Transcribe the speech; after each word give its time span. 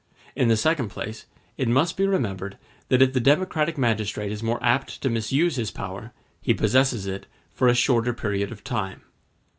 In 0.35 0.47
the 0.47 0.57
second 0.57 0.89
place, 0.89 1.27
it 1.59 1.67
must 1.67 1.95
be 1.95 2.07
remembered 2.07 2.57
that 2.89 3.03
if 3.03 3.13
the 3.13 3.19
democratic 3.19 3.77
magistrate 3.77 4.31
is 4.31 4.41
more 4.41 4.57
apt 4.59 4.99
to 5.03 5.11
misuse 5.11 5.57
his 5.57 5.69
power, 5.69 6.11
he 6.41 6.55
possesses 6.55 7.05
it 7.05 7.27
for 7.53 7.67
a 7.67 7.75
shorter 7.75 8.11
period 8.11 8.51
of 8.51 8.63
time. 8.63 9.03